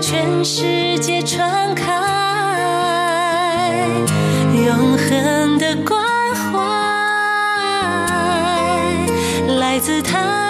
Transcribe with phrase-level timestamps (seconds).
[0.00, 1.84] 全世界传开，
[4.66, 6.02] 永恒的关
[6.34, 6.58] 怀
[9.58, 10.49] 来自他。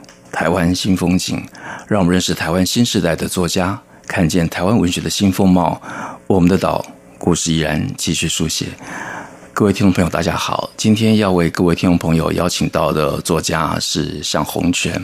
[0.31, 1.43] 台湾新风景，
[1.87, 5.79] 让我们认识台湾新时代的作家，看见台湾文学的新风貌。
[6.25, 6.83] 我们的岛
[7.17, 8.67] 故事依然继续书写。
[9.53, 14.99] 各位听众朋友，大家好，今天要为各位听众朋友邀请到的作家是向洪泉。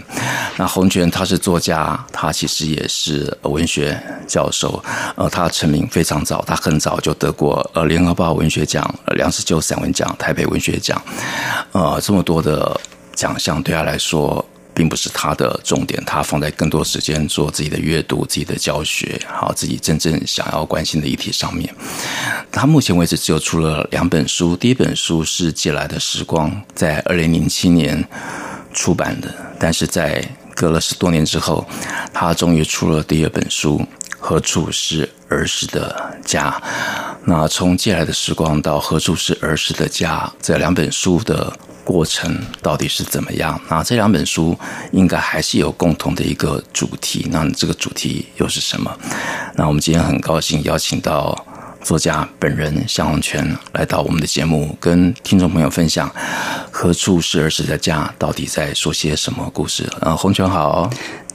[0.55, 4.81] 那洪泉他是作家，他其实也是文学教授。
[5.15, 10.99] 呃，他成名非常早，他很早就得过呃联合报文学奖、梁实秋散文奖、台北文学奖。
[11.73, 12.79] 呃，这么多的
[13.13, 14.43] 奖项对他来说。
[14.77, 21.73] 并不是他的重点，他放在更多时间做自己的阅读、自己的教学，好，自己真正想要关心的议题上面。
[22.51, 28.07] 他目前为止只有出了两本书，第一本书是《借来的时光》，在二零零七年
[28.71, 31.65] 出版的，但是在隔了十多年之后，
[32.13, 33.83] 他终于出了第二本书。
[34.19, 36.61] 何处是儿时的家？
[37.23, 41.55] 那从借来的时光到何处是儿时的家，这两本书的
[41.87, 43.57] 过程到底是怎么样？
[43.69, 44.53] 那这两本书
[44.91, 47.25] 应该还是有共同的一个主题。
[47.31, 48.93] 那这个主题又是什么？
[49.55, 51.45] 那我们今天很高兴邀请到
[51.81, 56.13] 作家本人向鸿泉来到我们的节目，跟听众朋友分享
[56.69, 59.89] 何处是儿时的家到底在说些什么故事。
[60.01, 60.89] 呃，鸿泉好。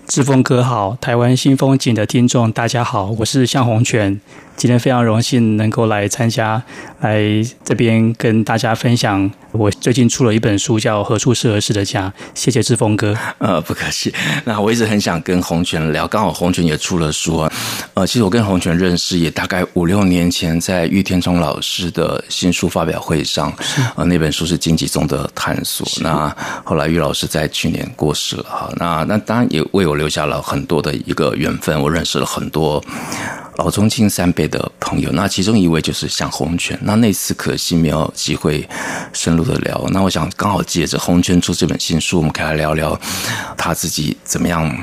[0.06, 4.20] 志峰哥好，台湾新风景的听众大家好，我是向鸿泉。
[4.62, 6.62] 今天非常荣幸能够来参加，
[7.00, 7.20] 来
[7.64, 9.28] 这边跟大家分享。
[9.50, 12.08] 我最近出了一本书，叫《何处是合适的家》。
[12.32, 13.12] 谢谢志峰哥。
[13.38, 14.14] 呃，不客气。
[14.44, 17.52] 那我一直很想跟洪泉聊，刚好洪泉也出了书啊。
[17.94, 23.52] 呃，其实我跟洪泉认识也大概五六年前，在郁天聪老师的新书发表会上。
[23.96, 25.84] 呃，那本书是荆棘中的探索。
[26.00, 28.72] 那后来郁老师在去年过世了哈。
[28.76, 32.80] 那那当然也为我留下了很多的一个缘分，我认识了很多。
[33.56, 36.78] 老中青三辈的朋友，那其中一位就是向鸿泉。
[36.82, 38.66] 那那次可惜没有机会
[39.12, 39.84] 深入的聊。
[39.90, 42.98] 那我想刚好借着鸿泉出这本新书，我们可以来聊聊
[43.56, 44.74] 他自己怎么样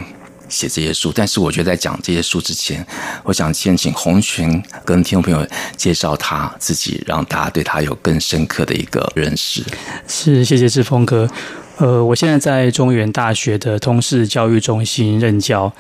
[0.48, 1.12] 写这些书。
[1.14, 2.86] 但是我觉得在讲这些书之前，
[3.24, 9.64] 我想先请鸿泉跟听众朋友介绍他自己，让大家对他有更深刻的一个认识。
[10.08, 11.28] 是，谢谢志峰哥。
[11.78, 15.74] 呃，我现在在中原大学的通识教育中心任教。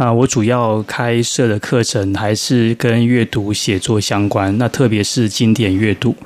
[0.00, 6.16] 啊我主要开设的课程还是跟阅读写作相关，那特别是经典阅读。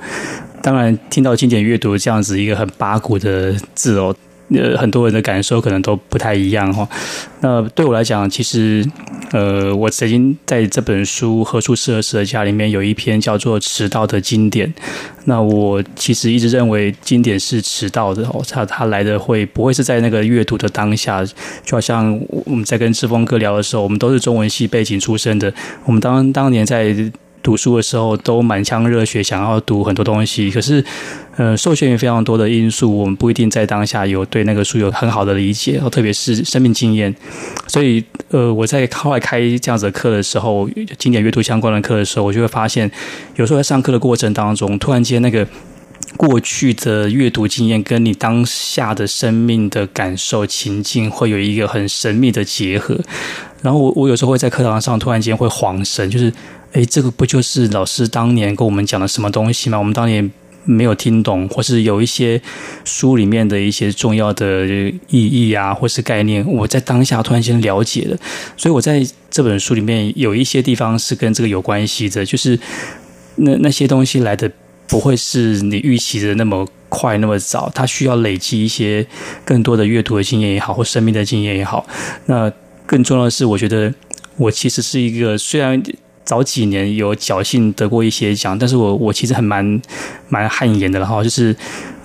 [0.61, 4.15] 当然，听到经典阅读这样子一个很八股的字哦。
[4.49, 6.87] 呃，很多人的感受可能都不太一样哈。
[7.41, 8.85] 那对我来讲，其实，
[9.31, 14.71] 呃，我曾经在这本书《何处是儿时的家》里面有一篇叫做“迟到的经典”。
[15.25, 21.25] 那我其实一直认为经典是迟到的哦，它它来的会不会是在那个阅读的当下？
[21.63, 25.51] 就好像我们在跟志峰哥聊的时候，我们都是中文系背景出身的，
[25.85, 26.95] 我们当当年在。
[27.45, 30.49] 读书的时候都满腔热血，想要读很多东西。
[30.49, 30.83] 可是，
[31.37, 37.15] 呃，受限于非常多的因素，我们不一定在当下有对那个书有很好的理解，然后特别是生命经验。
[37.67, 40.67] 所以，呃，我在后来开这样子的课的时候，
[40.97, 42.89] 经典阅读相关的课的时候，我就会发现，
[43.35, 45.47] 有时候在上课的过程当中，突然间那个
[46.17, 52.97] 过去的阅读经验跟你当下的生命的感受情境，会有一个很神秘的结合。
[53.61, 56.33] 然后我我有时候会在课堂上突然间会恍神，就是。
[56.75, 59.77] 哎，这个不就是老师当年跟我们讲的什么东西吗？
[59.77, 60.29] 我们当年
[60.65, 62.41] 没有听懂，或是有一些
[62.83, 64.67] 书里面的一些重要的
[65.07, 68.17] 意义啊，或是概念，我在当下突然间了解了。
[68.57, 72.59] 所以我在这本书里面有一些地方是跟这个有关系的，就是
[73.37, 74.51] 那那些东西来的
[74.85, 79.07] 不会是你预期的那么快那么早，它需要累积一些
[79.45, 81.87] 更多的阅读的经验也好，或生命的经验也好。
[82.25, 82.51] 那
[82.85, 83.93] 更重要的是，我觉得
[84.35, 85.81] 我其实是一个虽然。
[86.25, 89.81] 早几年有侥幸得过一些奖，但是我我其实很蛮
[90.27, 91.55] 蛮汗颜的然后，就是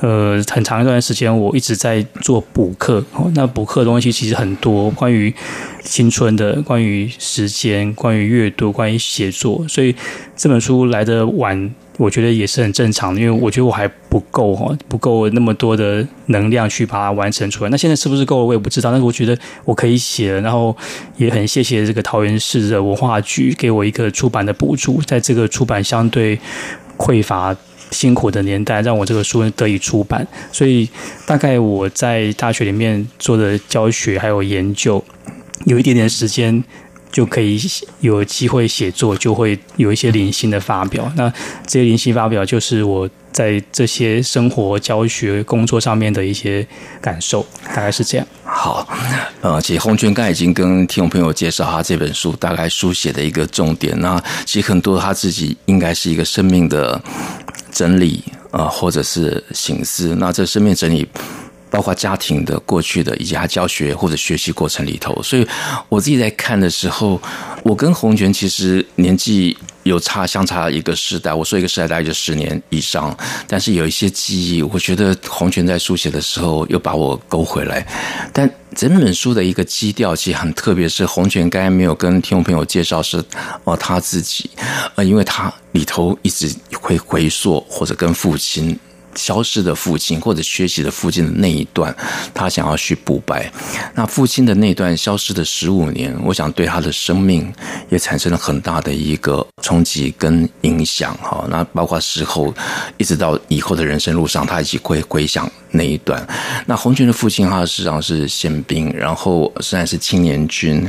[0.00, 3.02] 呃很长一段时间我一直在做补课，
[3.34, 5.34] 那补课的东西其实很多，关于
[5.82, 9.94] 青春的，关于时间，关于阅读，关于写作，所以
[10.36, 11.74] 这本书来得晚。
[12.00, 17.68] 我觉得也是很正常的，因为我觉得我还不够哈，不够那么多的能量去把它完成出来。
[17.68, 18.90] 那现在是不是够了，我也不知道。
[18.90, 20.74] 但是我觉得我可以写了，然后
[21.18, 26.38] 也很谢谢这个桃园市的文化局给我一个出版的补助，在这个出版相对
[26.96, 27.54] 匮乏、
[27.90, 30.26] 辛苦的年代，让我这个书得以出版。
[30.50, 30.88] 所以
[31.26, 35.04] 大概我在大学里面做的教学还有研究，
[35.66, 36.64] 有一点点时间。
[37.12, 37.60] 就可以
[38.00, 41.10] 有机会写作，就会有一些零星的发表。
[41.16, 41.32] 那
[41.66, 46.66] 这些零星发表，就是我在这些生活、教学、工作上面的一些
[47.00, 48.26] 感受，大概是这样。
[48.44, 48.86] 好，
[49.40, 53.98] 呃，其实鸿銓刚才已经跟听众朋友介绍他这本书大概书写的一个重点。
[54.00, 57.00] 那其实很多他自己应该是一个生命的
[57.72, 60.14] 整理啊、或者是省思。
[60.16, 61.08] 那这生命整理。
[61.70, 65.46] 包括家庭的过去的，以及他教学或者学习过程里头，所以
[65.88, 67.20] 我自己在看的时候，
[67.62, 71.32] 我跟洪泉其实年纪有差，相差一个时代。
[71.32, 77.86] 我说一个时代大概就十年以上，但是有一些记忆，我觉得洪泉在书写的时候又把我勾回来。
[78.32, 83.24] 但整本书的一个基调其实很特别，是洪泉刚才没有跟听众朋友介绍是
[83.64, 84.50] 哦他自己，
[84.96, 88.78] 呃，因为他里头一直会回溯或者跟父亲。
[89.14, 91.94] 消失的父亲，或者缺席的父亲的那一段，
[92.32, 93.50] 他想要去补白。
[93.94, 97.52] 那父亲的那段消失的十五年，我想对他的生命
[97.88, 101.16] 也产生了很大的一个冲击跟影响。
[101.22, 102.54] 哈，那包括事后
[102.98, 106.26] 一直到以后的人生路上，他一起会回想那一段。
[106.66, 110.82] 那鸿銓的父亲，他实际上是宪兵，然后虽然是青年军，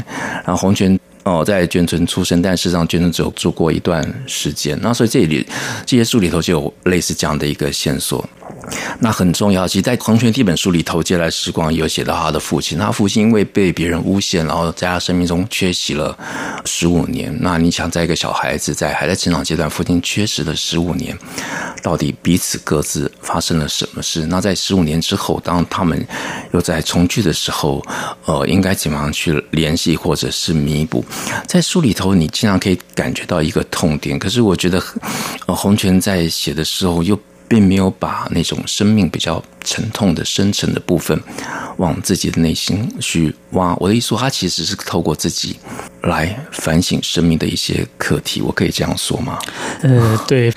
[0.45, 0.97] 然后鸿銓。
[1.23, 4.77] 哦，在眷村出生，但事实上眷村只有住过一段时间。
[4.81, 5.45] 那所以这里
[5.85, 8.27] 这些书里头就有类似这样的一个线索。
[8.99, 12.77] 那很重要，其实，在鸿銓这本书里头，《借来时光》有写到他的父亲。
[12.77, 16.15] 他父亲因为被别人诬陷，然后在他生命中缺席了
[16.65, 17.35] 十五年。
[17.41, 21.17] 那你想，在一个小孩子在还在成长阶段，父亲缺席了十五年，
[21.81, 24.25] 到底彼此各自发生了什么事？
[24.27, 26.05] 那在十五年之后，当他们
[26.53, 27.83] 又在重聚的时候，
[28.25, 31.03] 呃，应该怎么样去联系或者是弥补？
[31.47, 34.19] 在书里头，你经常可以感觉到一个痛点。
[34.19, 34.81] 可是，我觉得，
[35.47, 37.17] 呃，鸿銓在写的时候又。
[37.51, 41.21] 并没有把那种生命比较沉痛的深沉的部分
[41.75, 43.75] 往自己的内心去挖。
[43.75, 45.59] 我的意思说，他其实是透过自己
[46.03, 48.41] 来反省生命的一些课题。
[48.41, 49.37] 我可以这样说吗？
[49.81, 50.49] 呃，对。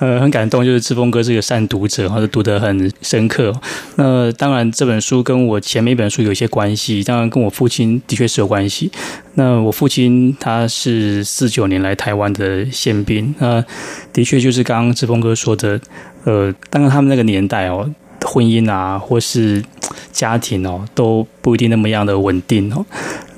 [0.00, 3.52] 呃，很感动，就是志峰哥是个善读者，或者读得很深刻。
[3.96, 8.92] 那当然，这本书跟我前面一本书有一些关系，当然跟我父亲的确是有关系。
[9.34, 13.64] 那我父亲他是四九年来台湾的宪兵，那
[14.12, 15.80] 的确就是刚刚志峰哥说的，
[16.22, 17.90] 呃，当然他们那个年代哦，
[18.24, 19.60] 婚姻啊，或是
[20.12, 22.86] 家庭哦，都不一定那么样的稳定哦。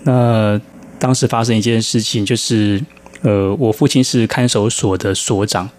[0.02, 0.60] 那
[0.98, 2.78] 当时发生一件事情，就是
[3.22, 5.70] 呃，我父亲是看守所的所长。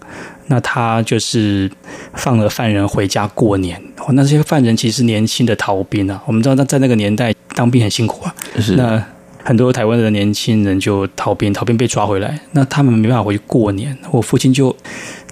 [0.52, 1.70] 那他就是
[2.12, 3.82] 放了犯人回家过年。
[4.10, 8.34] 那这些犯人其实年轻的逃兵啊，我们知道，他在那个年代当兵很辛苦啊。
[8.60, 8.76] 是。
[8.76, 9.02] 那
[9.42, 13.96] 很多台湾的年轻人就逃兵，逃兵被抓回来，那他们没办法回去过年。
[14.10, 14.76] 我父亲就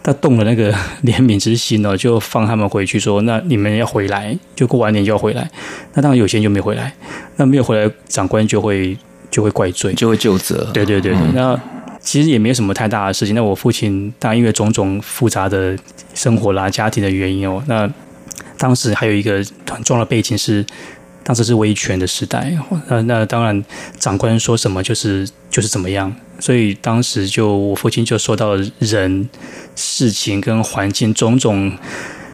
[0.02, 0.72] 他动了那个
[1.04, 5.46] 怜悯之心哦，就放他们回去，说：“那你们要回来，就过完年就要回来。”
[5.92, 6.90] 那当然有些人就没回来，
[7.36, 8.96] 那没有回来，长官就会
[9.30, 10.70] 就会怪罪，就会就责。
[10.72, 11.60] 对对对对，嗯、那。
[12.00, 13.34] 其实也没有什么太大的事情。
[13.34, 15.76] 那我父亲当然因为种种复杂的
[16.14, 17.88] 生活啦、家庭的原因哦，那
[18.56, 20.64] 当时还有一个很重要的背景是，
[21.22, 22.52] 当时是威权的时代。
[22.88, 23.64] 那那当然
[23.98, 26.14] 长官说什么就是就是怎么样。
[26.38, 29.28] 所以当时就我父亲就受到人、
[29.76, 31.70] 事情跟环境种种，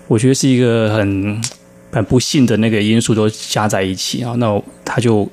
[0.06, 1.42] 我觉得是一个很
[1.90, 4.34] 很不幸的那个因素都加在一起啊。
[4.38, 5.28] 那他就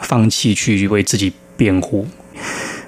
[0.00, 2.06] 放弃去为自己辩护。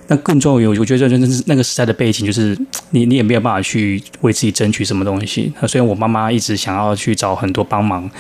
[0.07, 2.57] 那更重要，我觉得真是那个时代的背景，就是
[2.91, 5.53] 你你也没有办法去为自己争取什么东西。
[5.61, 8.11] 那虽然我妈妈一直想要去找很多帮忙，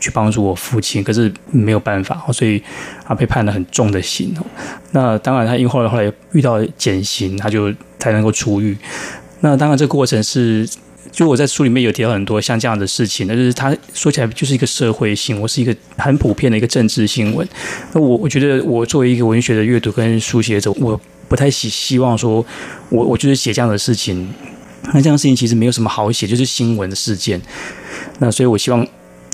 [0.00, 2.62] 去帮助我父亲，可是没有办法，所以
[3.04, 4.34] 他被判了很重的刑。
[4.92, 8.76] 那当然，他因为后来后来遇到减刑，他就才能够出狱。
[9.40, 10.68] 那当然，这个过程是。
[11.12, 17.46] 就我在书里面有提到很多像这样的事情，那就是他说起来就是一个社会新闻，是一个很普遍的一个政治新闻。
[17.92, 22.44] 那我我觉得我作为一个文学的阅读跟书写者，我不太希希望说
[22.88, 24.32] 我我就是写这样的事情。
[24.92, 27.40] 那这样的事情其实没有什么好写，就是新闻的事件。
[28.18, 28.86] 那所以我希望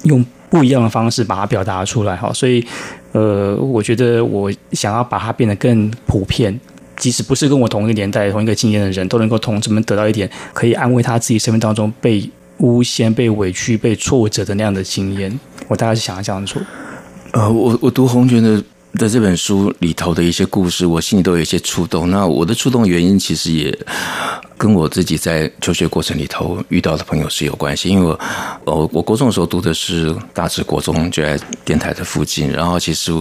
[0.04, 2.32] 用不一样的方式把它表达出来哈。
[2.32, 2.64] 所以
[3.12, 6.59] 呃，我觉得我想要把它变得更普遍。
[6.97, 15.40] 即使不是跟我同一个年代、同一个经验的人，都能够同志们得到一点可以安慰他自己生命当中被诬陷、被委屈、被挫折的那样的经验。
[15.66, 16.61] 我大概是想要这样做。
[17.32, 18.62] 呃，我我读洪泉的
[18.99, 22.11] 在这本书里头的一些故事，我心里都有一些触动。
[22.11, 23.76] 那我的触动原因，其实也
[24.59, 27.88] 跟我自己在求学过程里头遇到的朋友是有关系。
[27.88, 28.16] 因为
[28.64, 32.50] 我，我我国中的时候读的是大直国中，就在电台的附近。
[32.50, 33.12] 然后，其实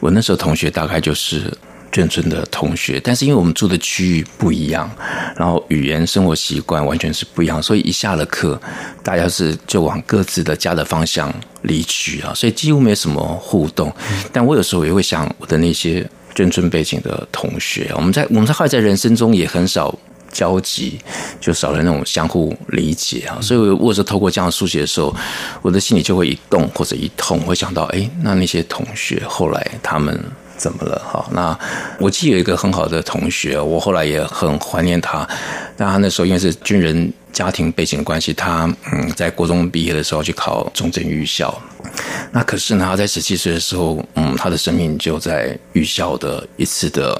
[0.00, 1.52] 我那时候同学大概就是。
[1.90, 4.90] 眷村的同学，但是因为我们住的区域不一样，
[5.36, 8.60] 然后语言、生活习惯完全是不一样，所以一下了课，
[9.02, 13.92] 大家是就往各自的家的方向离去啊，所以几乎没什么互动。
[14.32, 19.92] 但我有时候也会想我的那些眷村背景的同学，我们在我们在后来在人生中也很少
[20.30, 20.98] 交集，
[21.40, 23.40] 就少了那种相互理解啊。
[23.40, 25.14] 所以我有时候透过这样书写的时候，
[25.62, 30.22] 我的心里就会一动或者一痛，会想到，哎，那那些同学后来他们。
[30.58, 31.00] 怎么了？
[31.02, 31.58] 好，那
[31.98, 35.26] 我记得有一个很好的同学，我后来也很怀念他。
[35.76, 41.56] 但他那时候因为是军人家庭背景关系，他嗯，在国中毕业的时候去考中正预校。
[42.32, 47.18] 那可是呢，他在十七岁的时候，嗯，他的生命就在预校的一次的。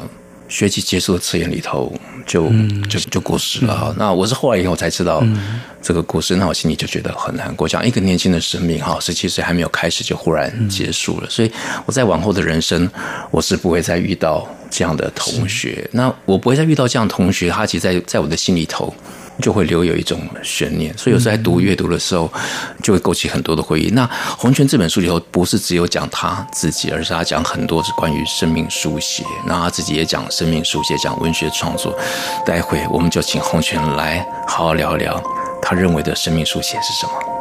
[0.48, 1.92] 学期结束的测验里头
[2.26, 2.48] 就，
[2.88, 3.94] 就就就过世了哈。
[3.98, 5.22] 那我是后来以后才知道
[5.82, 7.68] 这个故事，那我心里就觉得很难过。
[7.68, 11.52] 这样一个年轻的生命哈，十七岁还没有开始就忽然结束了，所以
[11.86, 12.90] 我在往后的人生，
[13.30, 15.88] 我是不会再遇到这样的同学。
[15.92, 18.92] 那我不会再遇到这样的同学，他其实在在我的心里头。
[19.40, 22.30] 就会留有一种悬念，所以有时候在读阅读的时候，
[22.82, 23.88] 就会勾起很多的回忆。
[23.90, 29.24] 那洪泉这本书里头，不是只有讲他自己，而是他讲很多是关于生命书写。
[29.46, 31.96] 那他自己也讲生命书写，讲文学创作。
[32.44, 35.22] 待会我们就请洪泉来好好聊一聊，
[35.62, 37.37] 他认为的生命书写是什么。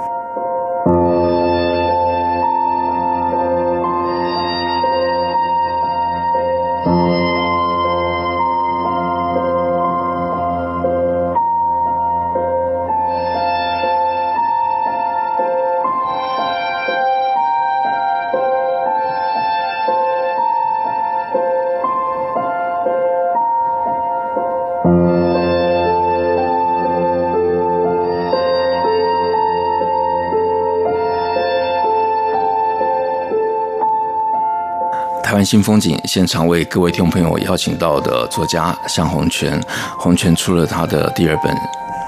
[35.24, 39.62] 台湾新风景现场为各位听众朋友邀请到的作家向洪泉，
[40.00, 41.54] 洪泉出了他的第二本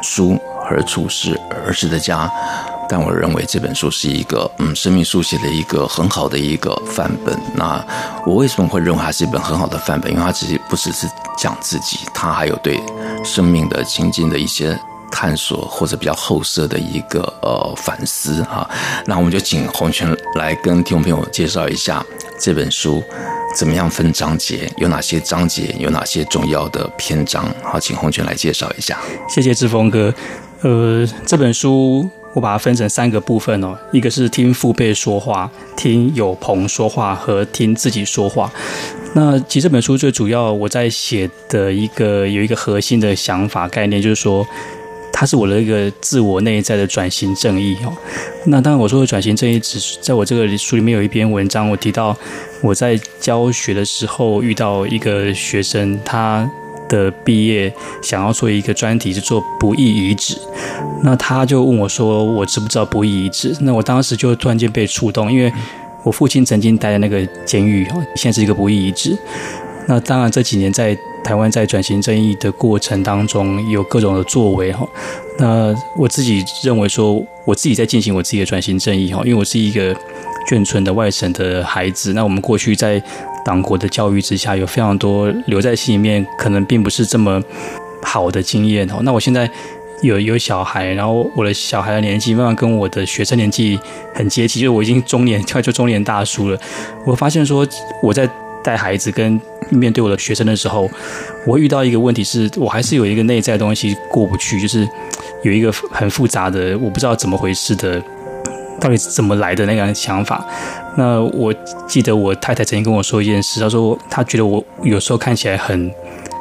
[0.01, 0.31] 书
[0.63, 2.25] 《何处是儿时的家》，
[2.89, 7.37] 但我认为这本书是一个嗯生命书写的一个很好的一个范本。
[7.55, 7.85] 那
[8.25, 10.11] 我为什么会认为它是一本很好的范本？
[10.11, 12.81] 因为它其实不只是讲自己，它还有对
[13.23, 14.77] 生命的情境的一些
[15.11, 18.67] 探索，或者比较后设的一个呃反思哈。
[19.05, 22.03] 那我们就请洪泉来跟听众朋友介绍一下。
[22.41, 23.03] 这本书
[23.53, 24.71] 怎么样分章节？
[24.77, 25.75] 有哪些章节？
[25.77, 27.45] 有哪些重要的篇章？
[27.61, 28.97] 好，请洪泉来介绍一下。
[29.27, 30.13] 谢谢志峰哥。
[30.61, 38.51] 呃，这本书我把它分成三个部分哦，一个是听父辈说话，听友朋说话和听自己说话。
[39.13, 44.45] 那其实这本书最主要我在写的一个有一个核心的想法概念，就是说。
[45.11, 47.91] 它是我的一个自我内在的转型正义哦。
[48.45, 52.15] 那当然，我说的转型正义，只是在我这个书里面有一篇文章，我提到
[52.61, 56.49] 我在教学的时候遇到一个学生，他
[56.89, 60.37] 的毕业想要做一个专题，是做不义遗址。
[61.03, 65.49] 那他就问我说：“我知不知道不义遗址？”那我当时就突然间被触动，因为
[66.03, 69.17] 我父亲曾经待在那个监狱，现在是一个不义遗址。
[69.87, 70.97] 那当然这几年在。
[71.21, 74.87] 台湾在转型正义的过程当中有各种的作为哈，
[75.37, 79.93] 那我自己认为说，我自己在进行我自己的转型正义哈，因为我是一个
[80.49, 83.03] 眷村的外省的孩子，那我们过去在
[83.43, 87.41] 党国的教育之下，有非常多留在心里面可能并不是这么
[88.01, 88.99] 好的经验哦。
[89.03, 89.49] 那我现在
[90.01, 93.79] 有有小孩，然后我的小孩的年纪慢慢跟我的学生年纪
[94.13, 96.59] 很接近，就是我已经中年，快 就中年大叔了。
[97.05, 97.67] 我发现说
[98.01, 98.29] 我在。
[98.61, 100.87] 带孩子跟面对我的学生的时候，
[101.47, 104.85] 我遇到一个问题是，我还是有一个内在的东西过不去，就是
[105.43, 108.03] 有一个很复杂的，我不知道怎么回事的，
[108.79, 110.45] 到底是怎么来的那个想法。
[110.95, 111.53] 那我
[111.87, 115.91] 记得我太太曾经跟我说一件事，她说她觉得我有时候看起来很。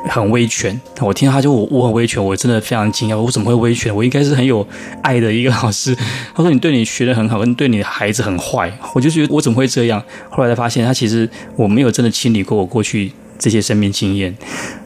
[0.09, 3.95] 很威权，我听到她就我我很威权，我真的非常惊讶，我怎么会威权？
[3.95, 4.67] 我应该是很有
[5.03, 5.95] 爱的一个老师。
[6.35, 10.03] 她说你对你学得很好，跟对你的孩子很坏，我就觉得我怎么会这样？
[10.31, 14.35] 后来才发现，他其实我没有真的清理过我过去这些生命经验，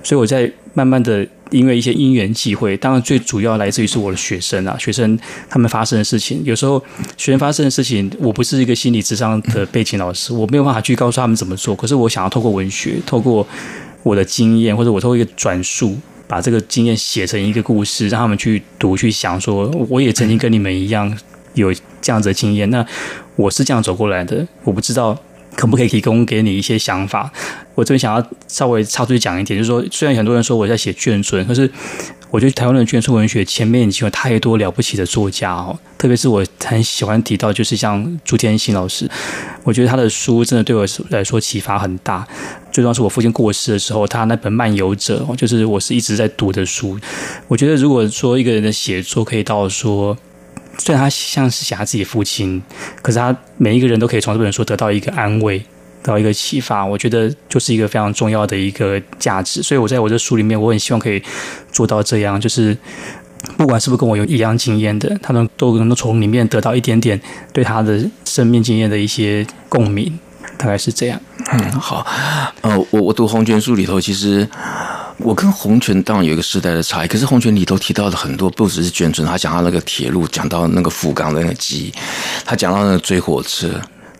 [0.03, 5.17] 所以我在慢慢的因为一些因缘际会，当然最主要来自于是我的学生啊，学生
[5.49, 6.83] 他们发生的事情，有时候
[7.17, 13.47] 学生发生的事情，我不是一个心理智商的背景老师，我没有办法去告诉他们怎么做，可是我想要透过文学，透过。
[14.05, 21.17] 我的经验，或者我透过一个转述，把这个经验写成一个故事，让他们去读、去想，说我也曾经跟你们一样
[21.55, 22.69] 有这样子的经验。
[22.69, 22.85] 那
[23.37, 25.17] 我是这样走过来的，我不知道
[25.63, 27.33] 可不可以提供给你一些想法。
[27.77, 31.71] 我这边想要稍微插出去讲一点，就是说，虽然很多人说我在写眷村，可是。
[32.33, 39.07] 我觉得台湾的眷村文学前面已经有太多了不起的作家哦，特别是我很喜欢提到，就是像朱天心老师，
[39.65, 42.27] 我觉得他的书真的对我来说启发很大。
[42.73, 46.99] 最重要是我父亲过世的时候，他那本《漫游者》就是我是一直在读的书。
[47.49, 50.17] 我觉得如果说一个人的写作可以到说，
[50.79, 52.63] 虽然他像是写他自己父亲，
[53.03, 55.63] 可是他每一个人都可以从这本书得到一个安慰。
[56.05, 59.63] 得到一个启发，我觉得就是一个非常重要的一个价值。
[59.63, 61.23] 所以我在我的书里面，我很希望可以
[61.71, 62.77] 做到这样，就是
[63.57, 67.21] 不管是不是跟我有一样经验的，他们都能够从里面得到一点点
[67.53, 70.19] 对他的生命经验的一些共鸣，
[70.59, 71.21] 大概是这样。
[71.53, 72.05] 嗯，好。
[72.63, 74.45] 呃，我我读洪泉书里头，其实
[75.25, 81.95] 我跟洪泉当然有一个时代的差异，可是洪泉里头提到的很多不只是眷村，他讲到那个铁路，讲到那个福冈的那个记忆，
[82.45, 83.69] 他讲到那个追火车。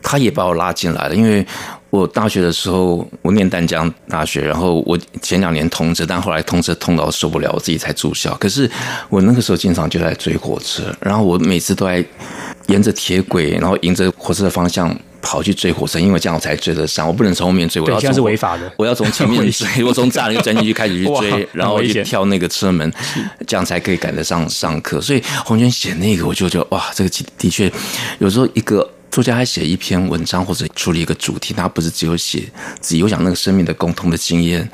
[0.05, 1.47] 他也把我拉进来了，因为
[1.89, 8.35] 我大学的时候我念淡江大学，然后我前两年通车，但后来通车通到受不了，我自己才住校。
[8.35, 8.69] 可是
[9.07, 12.03] 我那个时候经常就在追火车，然后我每次都在
[12.67, 17.07] 沿着铁轨，然后迎着火车的方向跑去追火车，因为这样我才追得上。
[17.07, 18.71] 我不能从后面追，我要从这样是违法的。
[18.77, 22.93] 我要从前面 追， 我从栅栏钻进去开始去追， 然后去跳那个车门，
[23.47, 25.01] 这样才可以赶得上上课。
[25.01, 27.71] 所以洪娟写那个，我就觉得哇，这个的确
[28.19, 28.87] 有时候一个。
[29.13, 32.51] 作家还写一篇文章或者处理一个主题，他不是只有写
[32.81, 34.67] 自己，有讲那个生命的共同的经验，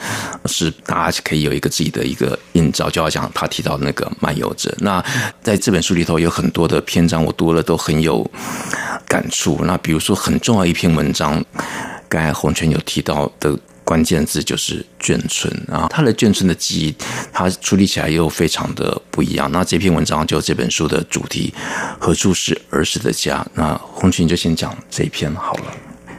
[0.46, 2.90] 是大家可以有一个自己的一个印照。
[2.90, 5.04] 就好像他提到那个漫游者，那
[5.44, 8.26] 在这本书里头有很多的篇章，我读了都很有
[9.06, 9.60] 感触。
[9.66, 11.44] 那比如说很重要一篇文章，
[12.08, 13.60] 刚才洪泉有提到的。
[13.90, 16.96] 关键字就是眷村啊，他的眷村的记忆，
[17.34, 19.50] 他处理起来又非常的不一样。
[19.52, 21.52] 那这篇文章就这本书的主题，
[21.98, 23.44] 何处是儿时的家？
[23.56, 25.74] 那洪泉就先讲这一篇好了。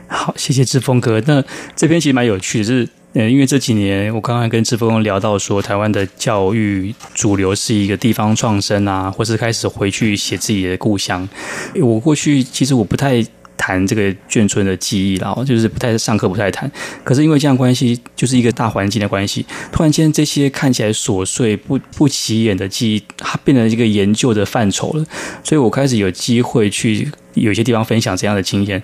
[0.08, 1.22] 好，谢谢志峰哥。
[1.28, 1.40] 那
[1.76, 11.28] 这篇其实蛮有趣的，是呃，因为这几年我刚刚跟志峰聊到说，台湾的教育主流是一个地方创生啊，或是开始回去写自己的故乡。
[11.80, 13.24] 我过去其实我不太。
[13.60, 16.70] 谈这个眷村的记忆，然后就是不太上课，不太谈。
[17.04, 25.04] 可是因为这样关系，就是一个大环境的关系，突然间这些看起来琐碎、不不起眼的记忆，它变成一个研究的范畴了。
[25.44, 27.12] 所以我开始有机会去。
[27.34, 28.82] 有些地方分享这样的经验。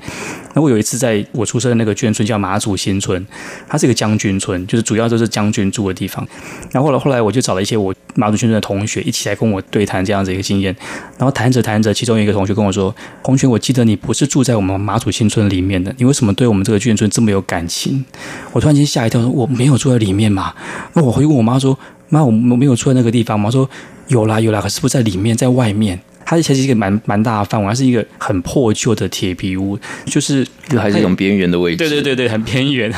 [0.55, 3.27] 那我有一次在我出生的那个眷村叫马祖新村，
[3.69, 6.27] 它是一个将军村，就是主要都是将军住的地方。
[6.71, 10.75] 然后后来后来我就找了一些我马祖新村的同学一起来跟我对谈这样子一个经验。
[11.19, 18.05] 然后谈着谈着，其中一个同学跟我说：“洪泉，我记得你不是住在我们马祖新村里面的，你为什么对我们这个眷村这么有感情？”
[18.53, 20.55] 我突然间吓一跳，说：“我没有住在里面嘛？”
[20.95, 21.79] 那我回问我妈说
[22.09, 23.69] ：“妈，我没有住在那个地方吗？”说
[24.09, 31.79] ：“有啦有啦，可是不在里面，在外面。”它其实是一个蛮蛮大的范围，它是一个很破旧的铁皮屋，就是就还是一种边缘的位置。
[31.79, 32.91] 对对对对，很边缘。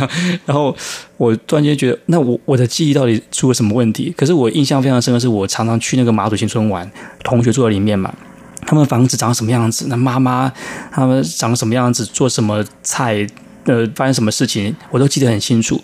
[0.47, 0.75] 然后
[1.19, 4.13] 我突然间觉得，那我我的记忆到底出了什么问题？
[4.17, 6.91] 可是我印象非常深刻是，我常常去那个马祖新村玩，
[7.23, 8.13] 同学住在里面嘛，
[8.63, 9.87] 他们房子长什么样子？
[9.89, 10.51] 那妈妈
[10.91, 12.05] 他们长什么样子？
[12.07, 13.27] 做什么菜？
[13.65, 14.75] 呃，发生什么事情？
[14.91, 15.79] 我都记得很清楚。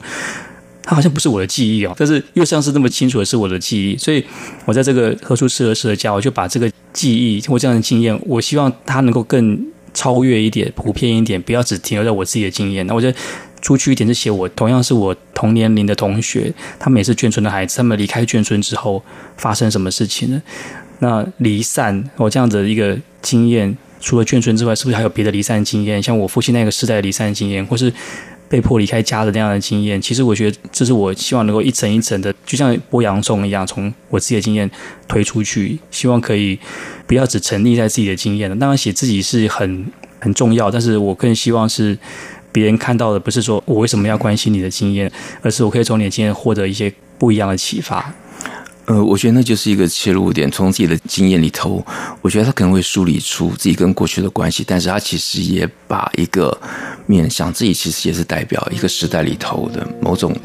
[0.86, 4.22] 它好像不是我的记忆哦，但是又像是那么清楚的是我的记忆，所以
[4.66, 9.58] 我在这个何处是儿时的家，我就把这个记忆或这样的经验，我希望它能够更
[9.94, 12.86] 超越一点、普遍一点，不要只停留在我自己的经验。
[12.86, 13.10] 那我就
[13.62, 19.02] 出去一点，就写我同样是我同年龄的同学，他们也是眷村的孩子，他们离开眷村之后
[19.38, 20.42] 发生什么事情呢？
[20.98, 26.02] 那离散，我这样的一个经验，除了眷村之外，是不是还有别的离散经验？
[26.02, 27.90] 像我父亲那个时代的离散经验，或是？
[28.54, 34.70] 被迫离开家的那样的经验，其实我觉得这是我希望能够一层一层的，就像剥洋葱一样，从我自己的经验
[35.08, 36.56] 推出去，希望可以
[37.04, 38.54] 不要只沉溺在自己的经验了。
[38.54, 39.84] 当然，写自己是很
[40.20, 41.98] 很重要，但是我更希望是
[42.52, 45.10] 别人看到的，不是说我为什么要关心你的经验，
[45.42, 48.14] 而是我可以从你的经验获得一些不一样的启发。
[48.86, 51.84] 呃，我觉得那就是一个切入点，从自己的经验里头，
[52.20, 56.56] 我觉得他可能会梳理出自己跟过去的关系，但是他其实也把一个
[57.06, 60.36] 面向自己，其实也是代表一个时代里头的某种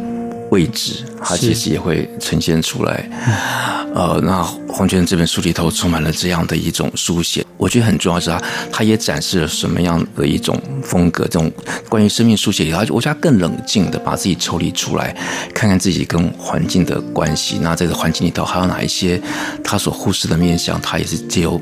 [0.52, 3.10] 位置，它其实也会呈现出来。
[3.96, 11.52] 呃，那黄泉这本书里头充满了这样的一种书写，我觉得很重要是它，它也展示了什么样的一种风格，这种
[11.90, 15.16] 关于生命书写里头，我觉得他更冷静的把自己抽离出来，
[15.56, 17.58] 看看自己跟环境的关系。
[17.60, 19.20] 那这个环境里头还有哪一些
[19.64, 21.60] 他所忽视的面向，他也是借由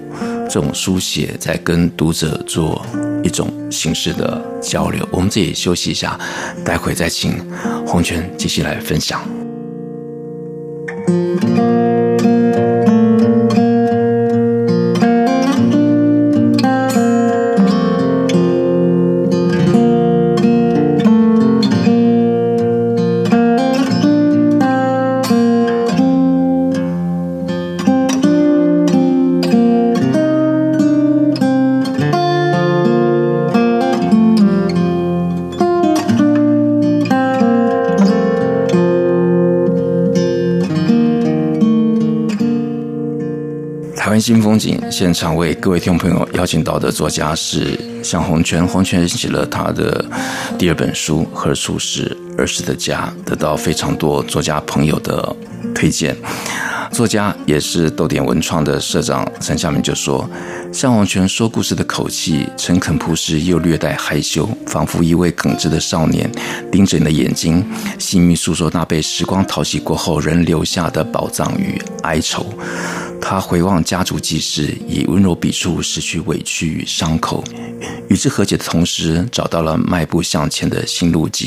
[0.50, 2.86] 这种书写在跟读者做
[3.24, 5.08] 一种形式的交流。
[5.12, 6.20] 我们这里休息一下，
[6.66, 7.40] 待会再请
[7.88, 9.22] 黄泉继续来分享。
[44.28, 50.04] 新风景现场为各位听众朋友邀请到的作家是向洪泉，洪泉写了他的
[50.60, 55.34] 第二本书《何处是儿时的家》，得到非常多作家朋友的
[55.74, 56.14] 推荐。
[56.92, 60.30] 作家也是逗点文创的社长陈夏明就说
[60.74, 66.30] ：“向洪泉说故事的口气诚恳朴实，又略带害羞，仿佛一位耿直的少年，
[66.70, 67.66] 盯着你的眼睛，
[67.98, 72.46] 细密诉说那被时光淘洗过后仍留下的宝藏与哀愁。”
[73.30, 77.44] 他回望家族记事，以温柔笔触拭去委屈与伤口，
[78.08, 81.46] 与之和解的同时，找到了迈步向前的新路径。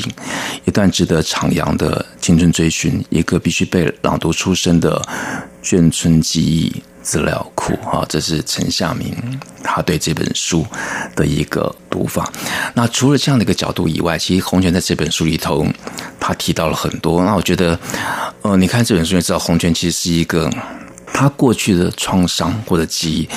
[0.65, 5.01] 一段值得徜徉的青春追寻，一个必须被朗读出声的
[5.63, 7.75] 眷村记忆资料库。
[7.77, 9.11] 哈，这是陈夏明
[9.63, 10.63] 他对这本书
[11.15, 12.31] 的一个读法。
[12.75, 15.65] 那除了这样的一个角度以外，其实洪泉在这本书里头，
[16.19, 17.25] 他提到了很多。
[17.25, 17.79] 那我觉得，
[18.43, 20.47] 呃，你看这本书，就知道洪泉其实是一个。
[21.13, 23.29] 他过去的创伤或者记忆，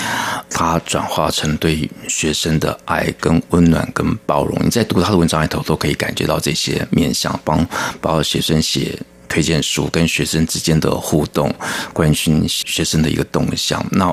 [0.51, 4.59] 他转化成对学生的爱、跟温暖、跟包容。
[4.65, 7.67] 你在读他的文章里头，都可以感觉到这些面向，帮
[8.01, 8.99] 帮学生写。
[9.35, 11.53] 推荐书跟学生之间的互动，
[11.93, 13.85] 关心学生的一个动向。
[13.91, 14.07] 那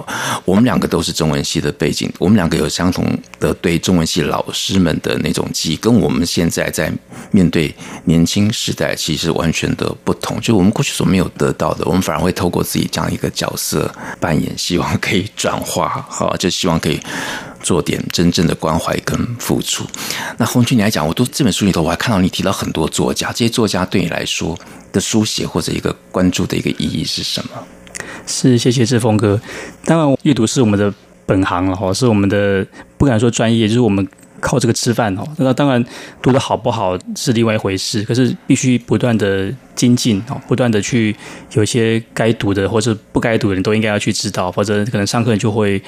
[0.45, 3.05] 我们两个都是中文系的背景，我们两个有相同
[3.39, 6.91] 的对中文系老师们的那种记忆，跟我们现在在
[7.29, 7.71] 面对
[8.05, 10.41] 年轻时代其实完全的不同。
[10.41, 16.99] 就我们过去所没有得到的，我们反而会透过自己这样一个角色扮演，希望可以转化，哈，就希望可以。
[17.61, 19.85] 做点真正的关怀跟付出。
[20.37, 24.57] 那洪军，你来讲，我读这本书里头，我还看到你提到很多作家，这些作家对你来说
[24.91, 27.49] 的书写或者一个关注的一个意义是什么？
[28.25, 29.39] 是，谢谢志峰哥。
[29.85, 30.93] 当然，阅读是我们的
[31.25, 32.65] 本行了哈，是我们的
[32.97, 34.07] 不敢说专业，就是我们
[34.39, 35.23] 靠这个吃饭哦。
[35.37, 35.83] 那当然，
[36.21, 41.15] 读得好不好是另外一回事，可是必须不断的精进哦，不断的去
[41.53, 45.81] 有一些该读的或者不该读的，你都应该要去知道，否则可能上课你就会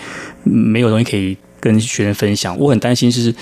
[0.44, 1.38] 没有东西可以。
[1.64, 3.34] 跟学生分享，我很担心是，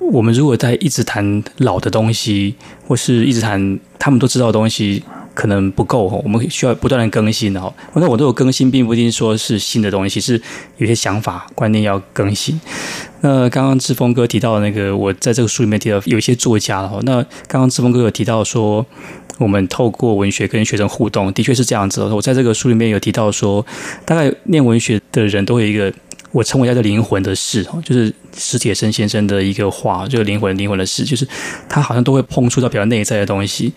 [0.00, 2.56] 我们如果在一直谈老的东西，
[2.88, 5.00] 或是一直谈他们都知道的东西，
[5.32, 6.20] 可能不够。
[6.24, 7.72] 我们需要不断的更新的哈。
[7.94, 10.42] 那我都有更新，并不一定说是新的东西，是
[10.78, 12.60] 有些想法观念要更新。
[13.20, 16.98] 那刚刚志峰哥提到的那个，我在这个书里面提到有一些作家哈。
[17.04, 18.84] 那刚刚志峰哥有提到说，
[19.38, 22.02] 我们透过文学跟学生互动，的确是这样子。
[22.02, 23.64] 我在这个书里面有提到说，
[24.04, 25.92] 大概念文学的人都有一个。
[26.32, 31.26] 我称为叫做灵魂的事，就是史铁生先生的一个话，就是灵魂灵魂的事，就是
[31.68, 33.72] 他好像都会碰触到比较内在的东西。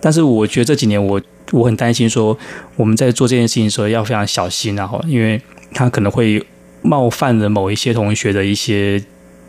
[0.00, 1.20] 但是我觉得这几年我
[1.52, 2.36] 我很担心说，
[2.76, 5.40] 我们在做这件事情的时候要非常小心，然后因为
[5.74, 6.44] 他可能会
[6.82, 9.02] 冒犯了某一些同学的一些。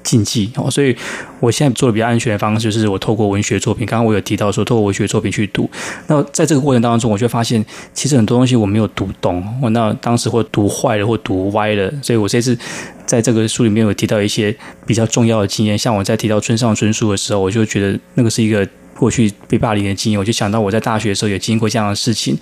[0.04, 0.96] 禁忌哦，所以
[1.40, 3.86] 我现在做的比较安全的方式，就是我透过文学作品。
[3.86, 5.70] 刚刚我有提到说，透过文学作品去读。
[6.08, 9.46] 那在这个过程当中，我就发现，其实很多东西我没有读懂。
[9.62, 11.92] 我那当时或读坏了，或读歪了。
[12.02, 12.58] 所以我这次
[13.06, 14.56] 在这个书里面有提到一些
[14.88, 15.78] 比较重要的经验。
[15.78, 20.20] 像我在提到村上春树的时候，我就觉得那个是一个过去被霸凌的经验。
[20.20, 22.38] 我就想到我在大学的时候也经历过这样的事情。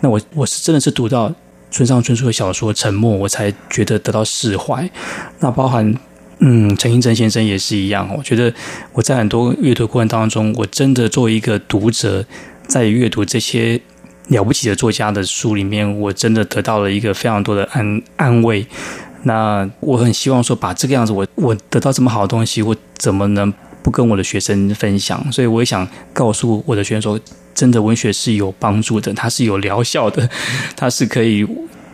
[0.00, 1.32] 那我我是真的是读到
[1.70, 4.88] 村上春树的小说《沉默》，我才觉得得到释怀。
[5.40, 5.94] 那包含。
[6.42, 8.08] 嗯，陈映真先生也是一样。
[8.16, 8.52] 我觉得
[8.94, 12.24] 我在很多阅读过程当中，我真的作为一个读者，
[12.66, 13.78] 在阅读这些
[14.28, 18.66] 了不起的作家的书里面，我真的得到了一个非常多的安安慰。
[19.24, 25.30] 那我很希望说，把这个样子，我我得到这么好的东西，我怎么能不跟我的学生分享？
[25.30, 27.20] 所以我也想告诉我的学生说，
[27.54, 30.26] 真的文学是有帮助的，它是有疗效的，
[30.74, 31.46] 它是可以。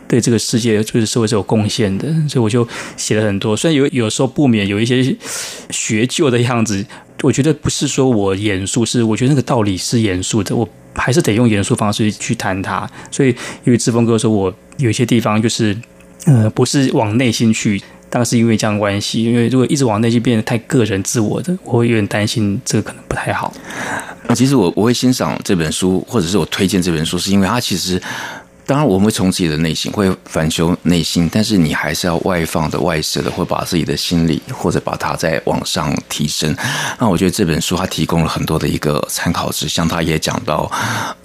[0.09, 2.67] 对这个世界，就是社会是有贡献的，所以我就
[2.97, 3.57] 写了很多。
[3.57, 5.17] 虽然有有时候不免有一些
[5.71, 6.85] 学究的样子，
[7.23, 12.89] 我觉得不是说我严肃，是我觉得那个道理是严肃的，我还是得用严肃方式去谈它。
[13.11, 13.31] 所以，
[13.65, 15.77] 因为志峰哥说我有一些地方就是，
[16.27, 19.25] 呃，不是往内心去，大概是因为这样关系。
[19.25, 23.53] 因为如果一直往内心变得太个人自我的，我会有点担心这个可能不太好。
[24.35, 28.01] 其实我我会欣赏这本书，或者是我推荐这本书，是因为它其实。
[28.67, 36.55] 当然，我们会从自己的内心会反求内心，但是你还是要外放的、外射的，会把自己的心理或者把它再往上提升。
[36.99, 40.69] 那我觉得这本书它提供了很多的一个参考值，像他也讲到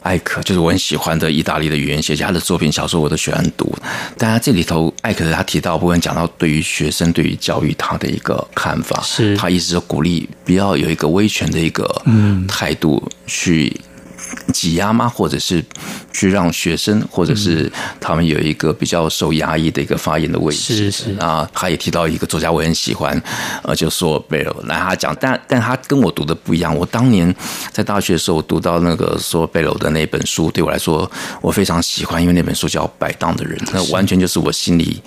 [0.03, 3.75] 艾可，就是我很喜欢的意大利的语言学家，他的作品小说我都喜欢读。
[4.19, 12.01] 当然，这里头艾可他提到部分讲到对于学生、对于教育他的一个看法，是他一直鼓励不要有一个威权的一个
[12.47, 13.75] 态度去。
[14.53, 15.07] 挤压吗？
[15.07, 15.63] 或者是
[16.11, 20.75] 去让学生，或者是他们有一个比较受压抑的一个发言的位置？
[20.75, 23.21] 是是啊，他也提到一个作家，我很喜欢，
[23.63, 24.55] 呃，就索尔贝罗。
[24.65, 26.75] 那，他讲，但但他跟我读的不一样。
[26.75, 27.33] 我当年
[27.71, 31.09] 在大学的时候我读到那个索尔贝罗的那本书，对我来说
[31.41, 35.01] 我非常喜欢，因为那本书叫《摆荡的人》，那完全就是我心里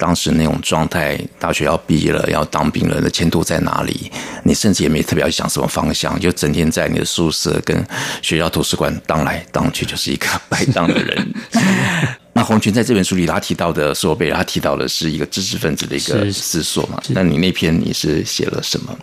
[0.00, 1.20] 当时那种状态。
[1.38, 4.10] 大学要毕业了，要当兵了，的前途在哪里？
[4.44, 7.86] 你甚至也没特别要想什么方向，就整天在你的宿舍跟
[8.22, 8.90] 学校图书馆。
[9.06, 11.34] 荡来荡去就是一个 摆荡的人。
[12.32, 17.00] 那红群在这本书里，他提到的索尔贝罗，他提到的是一个知识分子的一个思索嘛？
[17.08, 18.96] 那你那篇你是写了什么？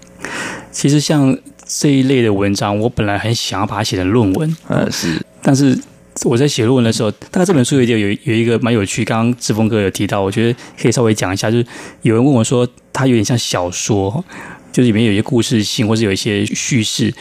[0.72, 5.22] 其实像这一类的文章，我本来很想要把它写成论文，呃，是。
[5.42, 5.78] 但是
[6.26, 11.66] 我在写论文的时候，大概这本书有有有一个蛮有趣，刚刚志峰哥有提到，我觉得可以稍微讲一下，就是
[12.02, 14.24] 有人问我说，它有点像小说。
[14.70, 17.12] 就是里面有一些故事性，或是有一些叙事，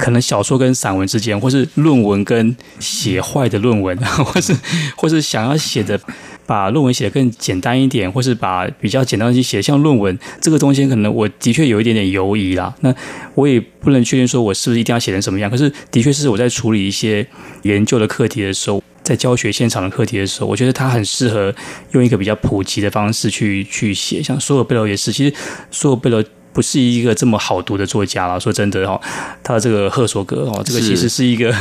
[0.00, 4.52] 可能小说跟散文之间，或是论文跟写坏的论文， 或是
[4.96, 6.00] 或是想要写的，
[6.46, 12.74] 把论文写得更简单一点，或是把比较简单的东西写像论文，这个东西可能我的确有一点点犹疑啦。
[12.80, 12.94] 那
[13.34, 17.26] 我也不能确定说我是不是一定要写成什么样，可是的确是我在处理一些
[17.62, 21.54] 研究的课题的时候，在教学现场的课题的时候，我觉得它很适合
[21.92, 25.34] 用一个比较普及的方式去去写，像索尔贝罗也是，其实
[25.70, 26.22] 索尔贝罗。
[26.54, 28.40] 不是一个这么好读的作家了。
[28.40, 28.98] 说真的哈，
[29.42, 31.52] 他的这个《赫索格》哦，这个其实是一个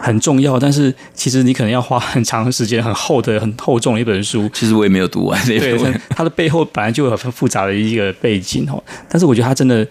[0.00, 4.48] 很重要，但是其实你可能要花很长时间、很厚的、很厚重的一本书。
[4.54, 5.78] 其实我也没有读完那本。
[5.78, 8.82] 对，他的背后本来就有很复杂的一个背景哦。
[9.08, 9.86] 但是我觉得他真的，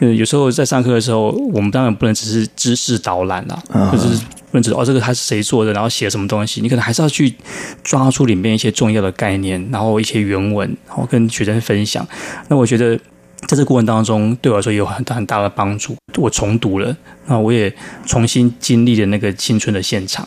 [0.00, 4.08] 嗯，有时候在上课的时候，我们当然不能只是知识导览啦，就是
[4.50, 7.34] 不能只是哦，这个他是谁做的，然后写什么东西，你可能还是要去
[7.82, 12.06] 抓出里面一些重要的概念，然后一些原文，然后跟学生分享。
[12.48, 12.98] 那我觉得。
[13.46, 15.96] 在这个过程当中，对我来说有很大很大的帮助。
[16.16, 16.96] 我重读了，
[17.26, 17.72] 那我也
[18.04, 20.26] 重新经历了那个青春的现场。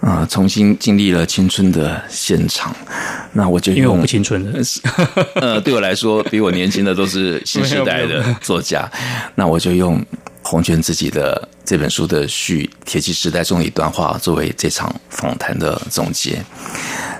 [0.00, 2.74] 啊，重新经历了青春的现场。
[3.32, 4.58] 那我就用因为我不青春了。
[5.36, 8.90] 呃，对我来说，比我年轻的都是新时代的作家。
[9.34, 10.02] 那我就用
[10.50, 16.44] 洪泉自己的这本书的序《铁骑时代》中的一段话作为这场访谈的总结。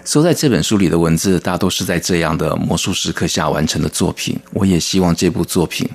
[0.05, 4.37] 收在这本书里的文字，大都是在这样的魔术时刻下完成的作品。
[4.53, 5.89] 我也希望这部作品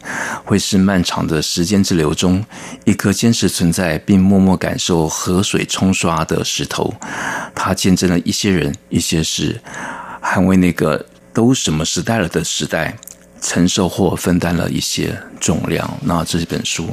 [0.45, 2.41] 会是漫长的时间之流中
[2.85, 6.93] 一颗坚持存在并默默感受河水冲刷的石头。
[7.53, 9.59] 它见证了一些人、一些事，
[10.23, 12.95] 捍卫那个都什么时代了的时代。
[13.45, 16.87] 承受或分担了一些重量，那这本书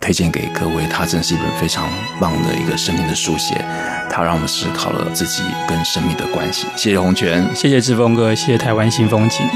[0.00, 3.64] 推荐给各位，它真是一本非常棒的一个生命的书写，
[4.10, 6.66] 它让我们思考了自己跟生命的关系。
[6.74, 9.46] 谢谢洪泉，谢谢志峰哥，谢谢台湾新风景。